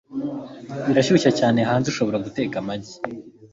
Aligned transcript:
Birashyushye 0.87 1.31
cyane 1.39 1.59
hanze, 1.69 1.85
ushobora 1.89 2.23
guteka 2.25 2.55
amagi. 2.61 2.93